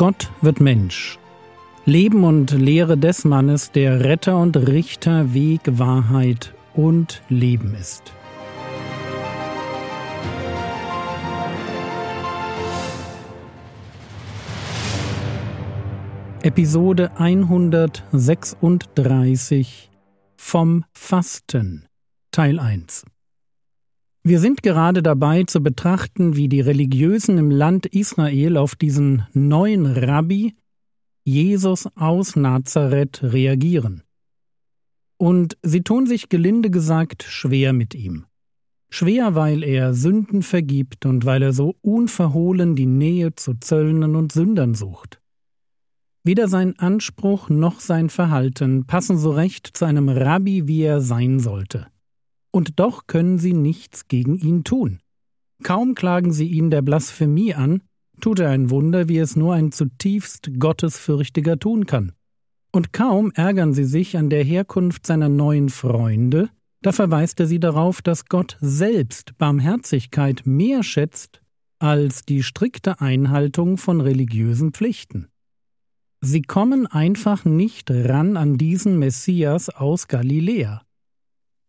Gott 0.00 0.32
wird 0.40 0.60
Mensch. 0.60 1.18
Leben 1.84 2.24
und 2.24 2.52
Lehre 2.52 2.96
des 2.96 3.26
Mannes, 3.26 3.70
der 3.70 4.02
Retter 4.02 4.38
und 4.38 4.56
Richter, 4.56 5.34
Weg, 5.34 5.60
Wahrheit 5.66 6.54
und 6.72 7.20
Leben 7.28 7.74
ist. 7.74 8.14
Episode 16.40 17.10
136 17.18 19.89
vom 20.42 20.84
Fasten 20.94 21.86
Teil 22.32 22.58
1 22.58 23.04
wir 24.22 24.38
sind 24.38 24.62
gerade 24.62 25.02
dabei 25.02 25.44
zu 25.44 25.62
betrachten, 25.62 26.36
wie 26.36 26.48
die 26.48 26.60
Religiösen 26.60 27.38
im 27.38 27.50
Land 27.50 27.86
Israel 27.86 28.58
auf 28.58 28.74
diesen 28.74 29.26
neuen 29.32 29.86
Rabbi, 29.86 30.54
Jesus 31.24 31.88
aus 31.94 32.36
Nazareth, 32.36 33.22
reagieren. 33.22 34.02
Und 35.16 35.56
sie 35.62 35.82
tun 35.82 36.06
sich 36.06 36.28
gelinde 36.28 36.70
gesagt 36.70 37.22
schwer 37.22 37.72
mit 37.72 37.94
ihm. 37.94 38.26
Schwer, 38.90 39.34
weil 39.34 39.62
er 39.62 39.94
Sünden 39.94 40.42
vergibt 40.42 41.06
und 41.06 41.24
weil 41.24 41.42
er 41.42 41.54
so 41.54 41.76
unverhohlen 41.80 42.76
die 42.76 42.86
Nähe 42.86 43.34
zu 43.34 43.54
Zöllnern 43.54 44.16
und 44.16 44.32
Sündern 44.32 44.74
sucht. 44.74 45.20
Weder 46.22 46.48
sein 46.48 46.78
Anspruch 46.78 47.48
noch 47.48 47.80
sein 47.80 48.10
Verhalten 48.10 48.86
passen 48.86 49.18
so 49.18 49.30
recht 49.30 49.70
zu 49.74 49.84
einem 49.84 50.08
Rabbi, 50.08 50.66
wie 50.66 50.82
er 50.82 51.00
sein 51.00 51.40
sollte 51.40 51.86
und 52.50 52.78
doch 52.80 53.06
können 53.06 53.38
sie 53.38 53.52
nichts 53.52 54.08
gegen 54.08 54.36
ihn 54.36 54.64
tun. 54.64 55.00
Kaum 55.62 55.94
klagen 55.94 56.32
sie 56.32 56.46
ihn 56.46 56.70
der 56.70 56.82
Blasphemie 56.82 57.54
an, 57.54 57.82
tut 58.20 58.40
er 58.40 58.50
ein 58.50 58.70
Wunder, 58.70 59.08
wie 59.08 59.18
es 59.18 59.36
nur 59.36 59.54
ein 59.54 59.72
zutiefst 59.72 60.50
Gottesfürchtiger 60.58 61.58
tun 61.58 61.86
kann. 61.86 62.12
Und 62.72 62.92
kaum 62.92 63.32
ärgern 63.34 63.74
sie 63.74 63.84
sich 63.84 64.16
an 64.16 64.30
der 64.30 64.44
Herkunft 64.44 65.06
seiner 65.06 65.28
neuen 65.28 65.68
Freunde, 65.68 66.50
da 66.82 66.92
verweist 66.92 67.40
er 67.40 67.46
sie 67.46 67.60
darauf, 67.60 68.00
dass 68.00 68.26
Gott 68.26 68.56
selbst 68.60 69.36
Barmherzigkeit 69.36 70.42
mehr 70.46 70.82
schätzt 70.82 71.42
als 71.78 72.24
die 72.24 72.42
strikte 72.42 73.00
Einhaltung 73.00 73.76
von 73.76 74.00
religiösen 74.00 74.72
Pflichten. 74.72 75.29
Sie 76.22 76.42
kommen 76.42 76.86
einfach 76.86 77.46
nicht 77.46 77.90
ran 77.90 78.36
an 78.36 78.58
diesen 78.58 78.98
Messias 78.98 79.70
aus 79.70 80.06
Galiläa. 80.06 80.82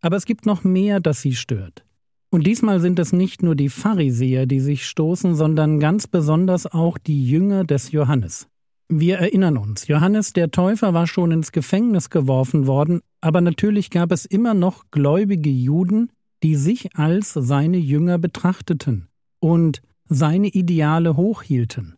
Aber 0.02 0.18
es 0.18 0.26
gibt 0.26 0.46
noch 0.46 0.64
mehr, 0.64 1.00
das 1.00 1.22
sie 1.22 1.36
stört. 1.36 1.86
Und 2.32 2.48
diesmal 2.48 2.80
sind 2.80 3.00
es 3.00 3.14
nicht 3.14 3.44
nur 3.44 3.56
die 3.56 3.70
Pharisäer, 3.70 4.46
die 4.46 4.60
sich 4.60 4.86
stoßen, 4.86 5.36
sondern 5.36 5.80
ganz 5.80 6.08
besonders 6.08 6.66
auch 6.66 6.98
die 6.98 7.26
Jünger 7.26 7.64
des 7.64 7.92
Johannes. 7.92 8.48
Wir 8.90 9.20
erinnern 9.20 9.58
uns, 9.58 9.88
Johannes 9.88 10.34
der 10.34 10.52
Täufer 10.52 10.94
war 10.94 11.08
schon 11.08 11.32
ins 11.32 11.54
Gefängnis 11.54 12.10
geworfen 12.10 12.68
worden, 12.68 13.02
aber 13.22 13.40
natürlich 13.40 13.90
gab 13.90 14.12
es 14.12 14.26
immer 14.26 14.54
noch 14.54 14.92
gläubige 14.92 15.50
Juden, 15.50 16.12
die 16.44 16.56
sich 16.56 16.96
als 16.98 17.34
seine 17.34 17.78
Jünger 17.78 18.18
betrachteten 18.18 19.08
und 19.40 19.82
seine 20.10 20.48
Ideale 20.48 21.16
hochhielten. 21.16 21.96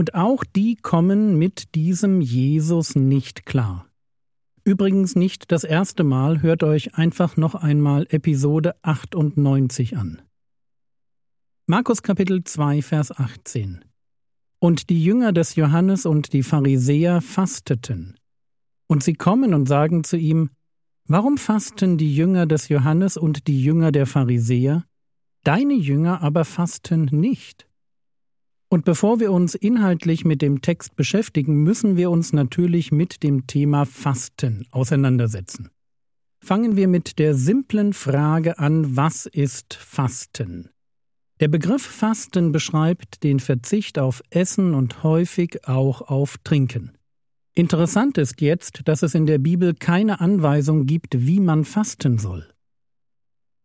Und 0.00 0.14
auch 0.14 0.44
die 0.44 0.76
kommen 0.76 1.36
mit 1.36 1.74
diesem 1.74 2.22
Jesus 2.22 2.96
nicht 2.96 3.44
klar. 3.44 3.86
Übrigens 4.64 5.14
nicht 5.14 5.52
das 5.52 5.62
erste 5.62 6.04
Mal, 6.04 6.40
hört 6.40 6.62
euch 6.62 6.94
einfach 6.94 7.36
noch 7.36 7.54
einmal 7.54 8.06
Episode 8.08 8.76
98 8.80 9.98
an. 9.98 10.22
Markus 11.66 12.02
Kapitel 12.02 12.42
2, 12.42 12.80
Vers 12.80 13.12
18 13.14 13.84
Und 14.58 14.88
die 14.88 15.04
Jünger 15.04 15.34
des 15.34 15.54
Johannes 15.56 16.06
und 16.06 16.32
die 16.32 16.44
Pharisäer 16.44 17.20
fasteten. 17.20 18.16
Und 18.86 19.02
sie 19.04 19.12
kommen 19.12 19.52
und 19.52 19.66
sagen 19.66 20.02
zu 20.02 20.16
ihm, 20.16 20.48
Warum 21.08 21.36
fasten 21.36 21.98
die 21.98 22.16
Jünger 22.16 22.46
des 22.46 22.70
Johannes 22.70 23.18
und 23.18 23.48
die 23.48 23.62
Jünger 23.62 23.92
der 23.92 24.06
Pharisäer? 24.06 24.86
Deine 25.44 25.74
Jünger 25.74 26.22
aber 26.22 26.46
fasten 26.46 27.10
nicht. 27.12 27.66
Und 28.72 28.84
bevor 28.84 29.18
wir 29.18 29.32
uns 29.32 29.56
inhaltlich 29.56 30.24
mit 30.24 30.40
dem 30.42 30.62
Text 30.62 30.94
beschäftigen, 30.94 31.64
müssen 31.64 31.96
wir 31.96 32.08
uns 32.08 32.32
natürlich 32.32 32.92
mit 32.92 33.24
dem 33.24 33.48
Thema 33.48 33.84
Fasten 33.84 34.64
auseinandersetzen. 34.70 35.70
Fangen 36.40 36.76
wir 36.76 36.86
mit 36.86 37.18
der 37.18 37.34
simplen 37.34 37.92
Frage 37.92 38.60
an, 38.60 38.96
was 38.96 39.26
ist 39.26 39.74
Fasten? 39.74 40.70
Der 41.40 41.48
Begriff 41.48 41.82
Fasten 41.82 42.52
beschreibt 42.52 43.24
den 43.24 43.40
Verzicht 43.40 43.98
auf 43.98 44.22
Essen 44.30 44.74
und 44.74 45.02
häufig 45.02 45.66
auch 45.66 46.02
auf 46.02 46.38
Trinken. 46.44 46.92
Interessant 47.54 48.18
ist 48.18 48.40
jetzt, 48.40 48.82
dass 48.84 49.02
es 49.02 49.16
in 49.16 49.26
der 49.26 49.38
Bibel 49.38 49.74
keine 49.74 50.20
Anweisung 50.20 50.86
gibt, 50.86 51.26
wie 51.26 51.40
man 51.40 51.64
fasten 51.64 52.18
soll. 52.18 52.46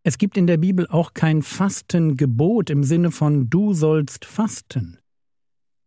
Es 0.07 0.19
gibt 0.19 0.37
in 0.37 0.45
der 0.45 0.57
Bibel 0.57 0.85
auch 0.87 1.15
kein 1.15 1.41
Fastengebot 1.41 2.69
im 2.69 2.83
Sinne 2.83 3.09
von 3.09 3.49
du 3.49 3.73
sollst 3.73 4.23
fasten. 4.23 4.99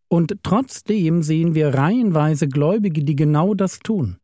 Und 0.09 0.35
trotzdem 0.43 1.23
sehen 1.23 1.55
wir 1.55 1.73
reihenweise 1.73 2.49
Gläubige, 2.49 3.05
die 3.05 3.15
genau 3.15 3.55
das 3.55 3.79
tun. 3.79 4.17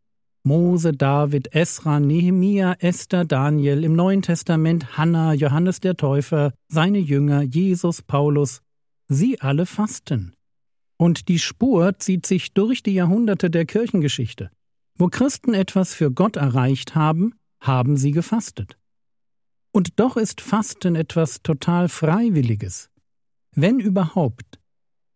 Mose, 0.42 0.94
David, 0.94 1.54
Esra, 1.54 2.00
Nehemia, 2.00 2.74
Esther, 2.80 3.24
Daniel, 3.24 3.84
im 3.84 3.94
Neuen 3.94 4.22
Testament 4.22 4.98
Hannah, 4.98 5.32
Johannes 5.32 5.78
der 5.78 5.96
Täufer, 5.96 6.52
seine 6.66 6.98
Jünger, 6.98 7.42
Jesus, 7.42 8.02
Paulus, 8.02 8.62
sie 9.06 9.40
alle 9.40 9.64
fasten. 9.64 10.34
Und 10.96 11.28
die 11.28 11.38
Spur 11.38 12.00
zieht 12.00 12.26
sich 12.26 12.52
durch 12.52 12.82
die 12.82 12.94
Jahrhunderte 12.94 13.48
der 13.48 13.64
Kirchengeschichte. 13.64 14.50
Wo 14.98 15.06
Christen 15.06 15.54
etwas 15.54 15.94
für 15.94 16.10
Gott 16.10 16.34
erreicht 16.34 16.96
haben, 16.96 17.34
haben 17.60 17.96
sie 17.96 18.10
gefastet. 18.10 18.76
Und 19.74 19.98
doch 19.98 20.16
ist 20.16 20.40
Fasten 20.40 20.94
etwas 20.94 21.42
total 21.42 21.88
Freiwilliges. 21.88 22.90
Wenn 23.56 23.80
überhaupt, 23.80 24.60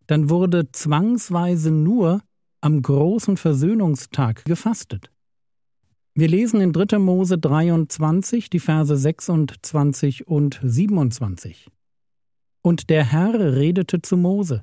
dann 0.07 0.29
wurde 0.29 0.69
zwangsweise 0.73 1.71
nur 1.71 2.21
am 2.59 2.81
großen 2.81 3.37
Versöhnungstag 3.37 4.43
gefastet. 4.43 5.11
Wir 6.13 6.27
lesen 6.27 6.59
in 6.59 6.73
3. 6.73 6.99
Mose 6.99 7.37
23 7.37 8.49
die 8.49 8.59
Verse 8.59 8.97
26 8.97 10.27
und 10.27 10.59
27. 10.61 11.69
Und 12.61 12.89
der 12.89 13.05
Herr 13.05 13.55
redete 13.55 14.01
zu 14.01 14.17
Mose. 14.17 14.59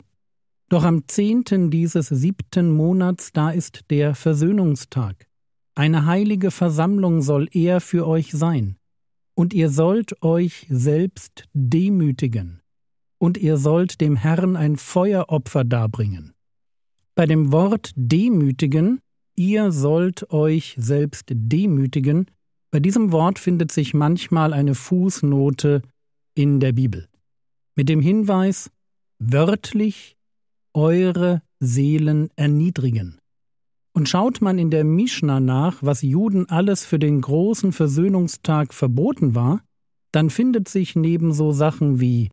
Doch 0.69 0.84
am 0.84 1.09
zehnten 1.09 1.71
dieses 1.71 2.09
siebten 2.09 2.71
Monats, 2.71 3.33
da 3.33 3.49
ist 3.49 3.89
der 3.89 4.15
Versöhnungstag. 4.15 5.27
Eine 5.75 6.05
heilige 6.05 6.51
Versammlung 6.51 7.23
soll 7.23 7.49
er 7.51 7.81
für 7.81 8.07
euch 8.07 8.33
sein 8.33 8.77
und 9.37 9.53
ihr 9.53 9.69
sollt 9.69 10.23
euch 10.23 10.67
selbst 10.69 11.45
demütigen, 11.53 12.63
und 13.19 13.37
ihr 13.37 13.59
sollt 13.59 14.01
dem 14.01 14.17
Herrn 14.17 14.57
ein 14.57 14.77
Feueropfer 14.77 15.63
darbringen. 15.63 16.33
Bei 17.15 17.27
dem 17.27 17.53
Wort 17.53 17.93
demütigen, 17.97 19.01
ihr 19.37 19.73
sollt 19.73 20.31
euch 20.31 20.75
selbst 20.79 21.27
demütigen, 21.29 22.27
bei 22.71 22.81
diesem 22.81 23.13
Wort 23.13 23.39
findet 23.39 23.71
sich 23.73 23.95
manchmal 23.95 24.53
eine 24.53 24.75
Fußnote 24.75 25.83
in 26.35 26.59
der 26.59 26.73
Bibel. 26.73 27.09
Mit 27.75 27.89
dem 27.89 28.01
Hinweis 28.01 28.71
wörtlich 29.19 30.17
eure 30.73 31.43
Seelen 31.61 32.31
erniedrigen. 32.37 33.19
Und 33.97 34.11
schaut 34.11 34.43
man 34.43 34.59
in 34.59 34.71
der 34.71 34.84
Mischna 34.84 35.41
nach, 35.41 35.79
was 35.81 36.03
Juden 36.03 36.51
alles 36.51 36.84
für 36.84 36.99
den 36.99 37.23
großen 37.23 37.73
Versöhnungstag 37.73 38.75
verboten 38.75 39.34
war, 39.34 39.63
dann 40.13 40.28
findet 40.28 40.69
sich 40.69 40.97
neben 40.97 41.33
so 41.33 41.51
Sachen 41.53 41.98
wie 41.98 42.31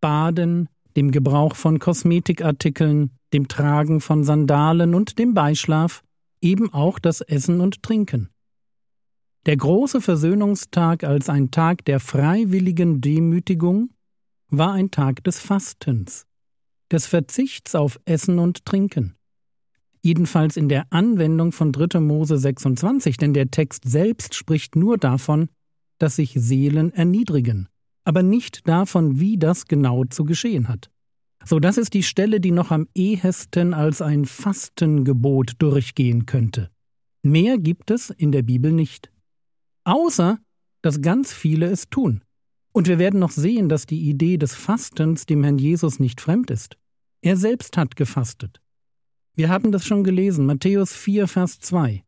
Baden, 0.00 0.68
dem 0.94 1.10
Gebrauch 1.10 1.56
von 1.56 1.80
Kosmetikartikeln, 1.80 3.10
dem 3.32 3.48
Tragen 3.48 4.00
von 4.00 4.22
Sandalen 4.22 4.94
und 4.94 5.18
dem 5.18 5.34
Beischlaf 5.34 6.04
eben 6.40 6.72
auch 6.72 7.00
das 7.00 7.20
Essen 7.20 7.60
und 7.60 7.82
Trinken. 7.82 8.28
Der 9.46 9.56
große 9.56 10.00
Versöhnungstag 10.00 11.02
als 11.02 11.28
ein 11.28 11.50
Tag 11.50 11.84
der 11.84 11.98
freiwilligen 11.98 13.00
Demütigung 13.00 13.90
war 14.50 14.74
ein 14.74 14.92
Tag 14.92 15.24
des 15.24 15.40
Fastens, 15.40 16.26
des 16.92 17.08
Verzichts 17.08 17.74
auf 17.74 17.98
Essen 18.04 18.38
und 18.38 18.64
Trinken 18.64 19.16
jedenfalls 20.02 20.56
in 20.56 20.68
der 20.68 20.86
Anwendung 20.90 21.52
von 21.52 21.72
3. 21.72 22.00
Mose 22.00 22.38
26, 22.38 23.16
denn 23.16 23.34
der 23.34 23.50
Text 23.50 23.84
selbst 23.84 24.34
spricht 24.34 24.76
nur 24.76 24.98
davon, 24.98 25.48
dass 25.98 26.16
sich 26.16 26.34
Seelen 26.36 26.92
erniedrigen, 26.92 27.68
aber 28.04 28.22
nicht 28.22 28.68
davon, 28.68 29.20
wie 29.20 29.38
das 29.38 29.66
genau 29.66 30.04
zu 30.04 30.24
geschehen 30.24 30.68
hat. 30.68 30.90
So, 31.44 31.58
das 31.58 31.76
ist 31.76 31.94
die 31.94 32.02
Stelle, 32.02 32.40
die 32.40 32.52
noch 32.52 32.70
am 32.70 32.88
ehesten 32.94 33.74
als 33.74 34.00
ein 34.02 34.24
Fastengebot 34.26 35.54
durchgehen 35.58 36.26
könnte. 36.26 36.70
Mehr 37.22 37.58
gibt 37.58 37.90
es 37.90 38.10
in 38.10 38.32
der 38.32 38.42
Bibel 38.42 38.72
nicht. 38.72 39.10
außer 39.84 40.38
dass 40.82 41.00
ganz 41.00 41.32
viele 41.32 41.66
es 41.66 41.88
tun. 41.88 42.22
Und 42.72 42.88
wir 42.88 42.98
werden 42.98 43.20
noch 43.20 43.30
sehen, 43.30 43.68
dass 43.68 43.86
die 43.86 44.08
Idee 44.08 44.36
des 44.36 44.54
Fastens 44.54 45.26
dem 45.26 45.44
Herrn 45.44 45.58
Jesus 45.58 46.00
nicht 46.00 46.20
fremd 46.20 46.50
ist. 46.50 46.76
Er 47.20 47.36
selbst 47.36 47.76
hat 47.76 47.96
gefastet. 47.96 48.61
Wir 49.34 49.48
haben 49.48 49.72
das 49.72 49.86
schon 49.86 50.04
gelesen, 50.04 50.44
Matthäus 50.44 50.92
4, 50.92 51.26
Vers 51.26 51.58
2. 51.60 52.04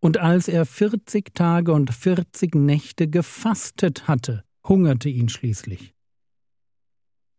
Und 0.00 0.18
als 0.18 0.48
er 0.48 0.66
vierzig 0.66 1.32
Tage 1.32 1.72
und 1.72 1.94
vierzig 1.94 2.56
Nächte 2.56 3.08
gefastet 3.08 4.08
hatte, 4.08 4.42
hungerte 4.66 5.08
ihn 5.08 5.28
schließlich. 5.28 5.94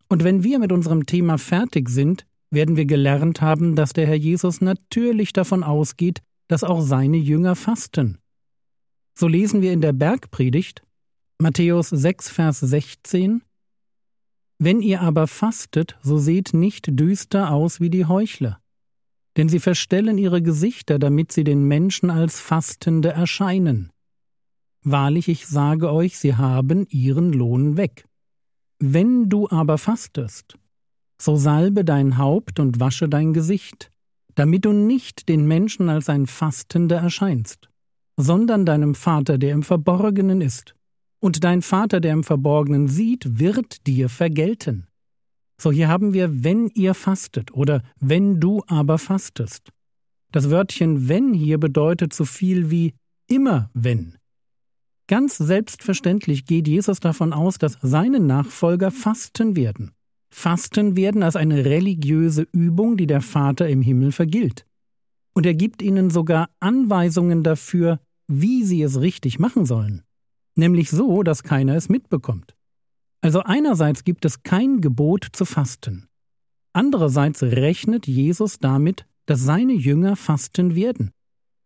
Und 0.07 0.23
wenn 0.23 0.43
wir 0.43 0.59
mit 0.59 0.71
unserem 0.71 1.05
Thema 1.05 1.37
fertig 1.37 1.89
sind, 1.89 2.25
werden 2.49 2.77
wir 2.77 2.85
gelernt 2.85 3.41
haben, 3.41 3.75
dass 3.75 3.91
der 3.91 4.07
Herr 4.07 4.15
Jesus 4.15 4.61
natürlich 4.61 5.33
davon 5.33 5.63
ausgeht, 5.63 6.21
dass 6.47 6.63
auch 6.63 6.81
seine 6.81 7.17
Jünger 7.17 7.57
fasten. 7.57 8.19
So 9.13 9.27
lesen 9.27 9.61
wir 9.61 9.73
in 9.73 9.81
der 9.81 9.91
Bergpredigt, 9.91 10.83
Matthäus 11.39 11.89
6, 11.89 12.29
Vers 12.29 12.61
16, 12.61 13.41
Wenn 14.57 14.79
ihr 14.79 15.01
aber 15.01 15.27
fastet, 15.27 15.97
so 16.01 16.17
seht 16.17 16.53
nicht 16.53 16.87
düster 16.97 17.51
aus 17.51 17.81
wie 17.81 17.89
die 17.89 18.05
Heuchler, 18.05 18.61
denn 19.37 19.49
sie 19.49 19.59
verstellen 19.59 20.17
ihre 20.17 20.41
Gesichter, 20.41 20.97
damit 20.97 21.31
sie 21.31 21.43
den 21.43 21.63
Menschen 21.63 22.09
als 22.09 22.39
Fastende 22.39 23.09
erscheinen. 23.09 23.91
Wahrlich, 24.83 25.27
ich 25.27 25.47
sage 25.47 25.91
euch, 25.91 26.17
sie 26.17 26.35
haben 26.35 26.87
ihren 26.89 27.31
Lohn 27.31 27.77
weg. 27.77 28.05
Wenn 28.79 29.29
du 29.29 29.47
aber 29.49 29.77
fastest, 29.77 30.57
so 31.21 31.35
salbe 31.35 31.85
dein 31.85 32.17
Haupt 32.17 32.59
und 32.59 32.79
wasche 32.79 33.07
dein 33.07 33.33
Gesicht, 33.33 33.91
damit 34.35 34.65
du 34.65 34.71
nicht 34.71 35.29
den 35.29 35.47
Menschen 35.47 35.89
als 35.89 36.09
ein 36.09 36.25
Fastender 36.25 36.97
erscheinst, 36.97 37.69
sondern 38.17 38.65
deinem 38.65 38.95
Vater, 38.95 39.37
der 39.37 39.51
im 39.53 39.63
Verborgenen 39.63 40.41
ist. 40.41 40.75
Und 41.19 41.43
dein 41.43 41.61
Vater, 41.63 41.99
der 41.99 42.13
im 42.13 42.23
Verborgenen 42.23 42.87
sieht, 42.87 43.39
wird 43.39 43.87
dir 43.87 44.09
vergelten. 44.09 44.86
So 45.59 45.71
hier 45.71 45.87
haben 45.87 46.13
wir 46.13 46.43
wenn 46.43 46.67
ihr 46.69 46.93
fastet 46.93 47.53
oder 47.53 47.81
wenn 47.99 48.39
du 48.39 48.63
aber 48.67 48.97
fastest. 48.97 49.69
Das 50.31 50.49
Wörtchen 50.49 51.07
wenn 51.09 51.33
hier 51.33 51.57
bedeutet 51.57 52.13
so 52.13 52.25
viel 52.25 52.69
wie 52.69 52.93
immer 53.27 53.69
wenn. 53.73 54.17
Ganz 55.07 55.37
selbstverständlich 55.37 56.45
geht 56.45 56.67
Jesus 56.67 56.99
davon 56.99 57.31
aus, 57.31 57.57
dass 57.57 57.77
seine 57.81 58.19
Nachfolger 58.19 58.91
fasten 58.91 59.55
werden. 59.55 59.91
Fasten 60.29 60.97
werden 60.97 61.23
als 61.23 61.37
eine 61.37 61.63
religiöse 61.63 62.45
Übung, 62.51 62.97
die 62.97 63.07
der 63.07 63.21
Vater 63.21 63.69
im 63.69 63.81
Himmel 63.81 64.11
vergilt. 64.11 64.65
Und 65.33 65.45
er 65.45 65.53
gibt 65.53 65.81
ihnen 65.81 66.09
sogar 66.09 66.49
Anweisungen 66.59 67.43
dafür, 67.43 67.99
wie 68.27 68.63
sie 68.65 68.81
es 68.81 68.99
richtig 68.99 69.39
machen 69.39 69.65
sollen. 69.65 70.03
Nämlich 70.55 70.89
so, 70.89 71.23
dass 71.23 71.43
keiner 71.43 71.75
es 71.75 71.87
mitbekommt. 71.87 72.56
Also 73.27 73.41
einerseits 73.43 74.05
gibt 74.05 74.23
es 74.23 74.41
kein 74.43 74.79
Gebot 74.79 75.27
zu 75.33 75.43
fasten. 75.43 76.07
Andererseits 76.71 77.43
rechnet 77.43 78.07
Jesus 78.07 78.57
damit, 78.57 79.05
dass 79.25 79.41
seine 79.41 79.73
Jünger 79.73 80.15
fasten 80.15 80.75
werden. 80.75 81.11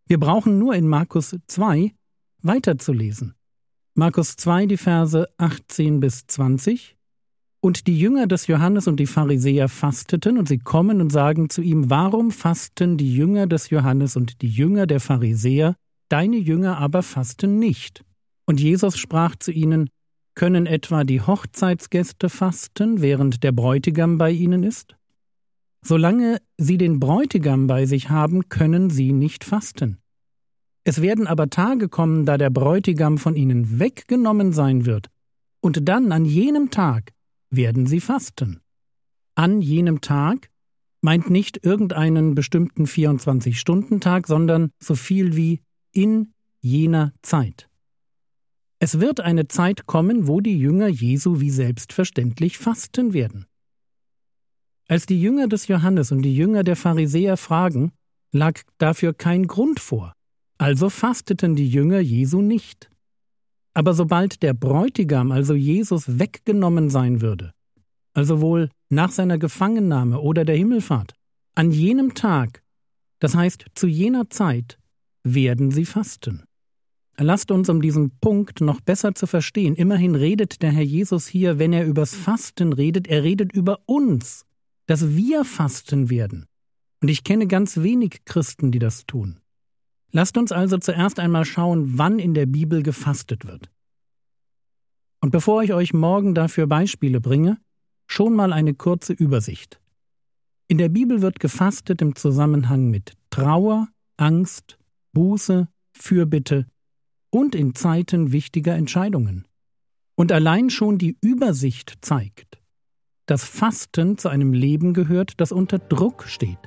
Wir 0.07 0.19
brauchen 0.19 0.57
nur 0.57 0.73
in 0.73 0.87
Markus 0.87 1.35
2 1.45 1.93
weiterzulesen. 2.41 3.35
Markus 3.93 4.37
2, 4.37 4.65
die 4.65 4.77
Verse 4.77 5.29
18 5.37 5.99
bis 5.99 6.25
20. 6.25 6.97
Und 7.59 7.85
die 7.85 7.99
Jünger 7.99 8.25
des 8.25 8.47
Johannes 8.47 8.87
und 8.87 8.99
die 8.99 9.05
Pharisäer 9.05 9.69
fasteten, 9.69 10.39
und 10.39 10.47
sie 10.47 10.57
kommen 10.57 10.99
und 10.99 11.11
sagen 11.11 11.51
zu 11.51 11.61
ihm, 11.61 11.91
warum 11.91 12.31
fasten 12.31 12.97
die 12.97 13.15
Jünger 13.15 13.45
des 13.45 13.69
Johannes 13.69 14.15
und 14.15 14.41
die 14.41 14.49
Jünger 14.49 14.87
der 14.87 14.99
Pharisäer, 14.99 15.75
deine 16.09 16.37
Jünger 16.37 16.79
aber 16.79 17.03
fasten 17.03 17.59
nicht? 17.59 18.03
Und 18.47 18.59
Jesus 18.59 18.97
sprach 18.97 19.35
zu 19.35 19.51
ihnen, 19.51 19.91
können 20.35 20.65
etwa 20.65 21.03
die 21.03 21.21
Hochzeitsgäste 21.21 22.29
fasten, 22.29 23.01
während 23.01 23.43
der 23.43 23.51
Bräutigam 23.51 24.17
bei 24.17 24.31
ihnen 24.31 24.63
ist? 24.63 24.95
Solange 25.83 26.37
sie 26.57 26.77
den 26.77 26.99
Bräutigam 26.99 27.67
bei 27.67 27.85
sich 27.85 28.09
haben, 28.09 28.49
können 28.49 28.89
sie 28.89 29.13
nicht 29.13 29.43
fasten. 29.43 29.97
Es 30.83 31.01
werden 31.01 31.27
aber 31.27 31.49
Tage 31.49 31.89
kommen, 31.89 32.25
da 32.25 32.37
der 32.37 32.49
Bräutigam 32.49 33.17
von 33.17 33.35
ihnen 33.35 33.79
weggenommen 33.79 34.51
sein 34.53 34.85
wird, 34.85 35.09
und 35.59 35.87
dann 35.87 36.11
an 36.11 36.25
jenem 36.25 36.71
Tag 36.71 37.11
werden 37.49 37.85
sie 37.85 37.99
fasten. 37.99 38.61
An 39.35 39.61
jenem 39.61 40.01
Tag 40.01 40.49
meint 41.01 41.29
nicht 41.29 41.63
irgendeinen 41.65 42.35
bestimmten 42.35 42.85
24-Stunden-Tag, 42.85 44.27
sondern 44.27 44.71
so 44.79 44.95
viel 44.95 45.35
wie 45.35 45.61
in 45.91 46.33
jener 46.59 47.13
Zeit. 47.21 47.70
Es 48.83 48.99
wird 48.99 49.19
eine 49.19 49.47
Zeit 49.47 49.85
kommen, 49.85 50.27
wo 50.27 50.41
die 50.41 50.57
Jünger 50.57 50.87
Jesu 50.87 51.39
wie 51.39 51.51
selbstverständlich 51.51 52.57
fasten 52.57 53.13
werden. 53.13 53.45
Als 54.87 55.05
die 55.05 55.21
Jünger 55.21 55.47
des 55.47 55.67
Johannes 55.67 56.11
und 56.11 56.23
die 56.23 56.35
Jünger 56.35 56.63
der 56.63 56.75
Pharisäer 56.75 57.37
fragen, 57.37 57.91
lag 58.31 58.59
dafür 58.79 59.13
kein 59.13 59.45
Grund 59.45 59.79
vor, 59.79 60.13
also 60.57 60.89
fasteten 60.89 61.55
die 61.55 61.69
Jünger 61.69 61.99
Jesu 61.99 62.41
nicht. 62.41 62.89
Aber 63.75 63.93
sobald 63.93 64.41
der 64.41 64.55
Bräutigam, 64.55 65.31
also 65.31 65.53
Jesus, 65.53 66.17
weggenommen 66.17 66.89
sein 66.89 67.21
würde, 67.21 67.53
also 68.13 68.41
wohl 68.41 68.71
nach 68.89 69.11
seiner 69.11 69.37
Gefangennahme 69.37 70.19
oder 70.19 70.43
der 70.43 70.57
Himmelfahrt, 70.57 71.13
an 71.53 71.69
jenem 71.69 72.15
Tag, 72.15 72.63
das 73.19 73.35
heißt 73.35 73.63
zu 73.75 73.85
jener 73.85 74.31
Zeit, 74.31 74.79
werden 75.23 75.69
sie 75.69 75.85
fasten. 75.85 76.45
Lasst 77.23 77.51
uns, 77.51 77.69
um 77.69 77.83
diesen 77.83 78.09
Punkt 78.19 78.61
noch 78.61 78.81
besser 78.81 79.13
zu 79.13 79.27
verstehen, 79.27 79.75
immerhin 79.75 80.15
redet 80.15 80.63
der 80.63 80.71
Herr 80.71 80.83
Jesus 80.83 81.27
hier, 81.27 81.59
wenn 81.59 81.71
er 81.71 81.85
übers 81.85 82.15
Fasten 82.15 82.73
redet, 82.73 83.07
er 83.07 83.21
redet 83.21 83.53
über 83.53 83.79
uns, 83.85 84.43
dass 84.87 85.15
wir 85.15 85.45
fasten 85.45 86.09
werden. 86.09 86.47
Und 86.99 87.09
ich 87.09 87.23
kenne 87.23 87.45
ganz 87.45 87.77
wenig 87.77 88.25
Christen, 88.25 88.71
die 88.71 88.79
das 88.79 89.05
tun. 89.05 89.39
Lasst 90.11 90.35
uns 90.35 90.51
also 90.51 90.79
zuerst 90.79 91.19
einmal 91.19 91.45
schauen, 91.45 91.99
wann 91.99 92.17
in 92.17 92.33
der 92.33 92.47
Bibel 92.47 92.81
gefastet 92.81 93.45
wird. 93.45 93.69
Und 95.19 95.29
bevor 95.29 95.61
ich 95.61 95.73
euch 95.73 95.93
morgen 95.93 96.33
dafür 96.33 96.65
Beispiele 96.65 97.21
bringe, 97.21 97.59
schon 98.07 98.35
mal 98.35 98.51
eine 98.51 98.73
kurze 98.73 99.13
Übersicht. 99.13 99.79
In 100.67 100.79
der 100.79 100.89
Bibel 100.89 101.21
wird 101.21 101.39
gefastet 101.39 102.01
im 102.01 102.15
Zusammenhang 102.15 102.89
mit 102.89 103.13
Trauer, 103.29 103.89
Angst, 104.17 104.79
Buße, 105.13 105.67
Fürbitte 105.91 106.65
und 107.31 107.55
in 107.55 107.73
Zeiten 107.73 108.31
wichtiger 108.31 108.75
Entscheidungen. 108.75 109.47
Und 110.15 110.31
allein 110.31 110.69
schon 110.69 110.99
die 110.99 111.17
Übersicht 111.21 111.97
zeigt, 112.01 112.61
dass 113.25 113.43
Fasten 113.43 114.17
zu 114.17 114.29
einem 114.29 114.53
Leben 114.53 114.93
gehört, 114.93 115.33
das 115.37 115.51
unter 115.51 115.79
Druck 115.79 116.25
steht. 116.27 116.59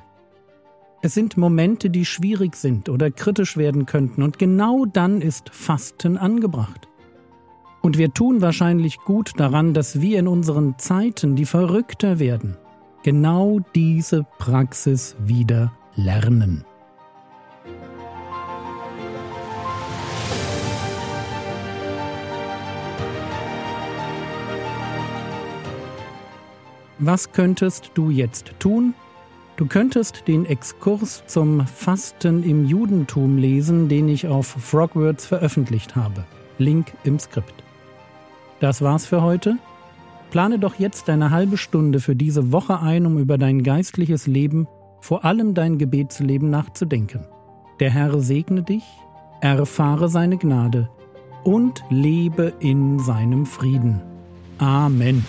Es 1.01 1.13
sind 1.13 1.37
Momente, 1.37 1.89
die 1.89 2.03
schwierig 2.03 2.55
sind 2.55 2.89
oder 2.89 3.11
kritisch 3.11 3.57
werden 3.57 3.85
könnten, 3.85 4.23
und 4.23 4.39
genau 4.39 4.85
dann 4.85 5.21
ist 5.21 5.49
Fasten 5.51 6.17
angebracht. 6.17 6.87
Und 7.83 7.99
wir 7.99 8.11
tun 8.11 8.41
wahrscheinlich 8.41 8.97
gut 8.97 9.33
daran, 9.37 9.75
dass 9.75 10.01
wir 10.01 10.17
in 10.17 10.27
unseren 10.27 10.79
Zeiten, 10.79 11.35
die 11.35 11.45
verrückter 11.45 12.17
werden, 12.17 12.57
genau 13.03 13.59
diese 13.75 14.25
Praxis 14.39 15.15
wieder 15.19 15.71
lernen. 15.95 16.65
Was 26.99 27.33
könntest 27.33 27.91
du 27.95 28.09
jetzt 28.09 28.53
tun? 28.59 28.93
Du 29.57 29.65
könntest 29.65 30.27
den 30.27 30.45
Exkurs 30.45 31.23
zum 31.27 31.65
Fasten 31.65 32.43
im 32.43 32.65
Judentum 32.65 33.37
lesen, 33.37 33.89
den 33.89 34.07
ich 34.07 34.27
auf 34.27 34.47
Frogwords 34.47 35.25
veröffentlicht 35.25 35.95
habe. 35.95 36.25
Link 36.57 36.93
im 37.03 37.19
Skript. 37.19 37.63
Das 38.59 38.81
war's 38.81 39.05
für 39.05 39.21
heute. 39.21 39.57
Plane 40.31 40.59
doch 40.59 40.75
jetzt 40.75 41.09
eine 41.09 41.31
halbe 41.31 41.57
Stunde 41.57 41.99
für 41.99 42.15
diese 42.15 42.51
Woche 42.51 42.81
ein, 42.81 43.05
um 43.05 43.17
über 43.17 43.37
dein 43.37 43.63
geistliches 43.63 44.27
Leben, 44.27 44.67
vor 44.99 45.23
allem 45.23 45.53
dein 45.53 45.77
Gebetsleben 45.77 46.49
nachzudenken. 46.49 47.25
Der 47.79 47.89
Herr 47.89 48.19
segne 48.19 48.63
dich, 48.63 48.83
erfahre 49.41 50.09
seine 50.09 50.37
Gnade 50.37 50.89
und 51.43 51.83
lebe 51.89 52.53
in 52.59 52.99
seinem 52.99 53.45
Frieden. 53.45 54.01
Amen. 54.57 55.25